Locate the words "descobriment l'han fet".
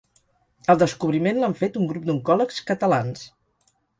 0.83-1.77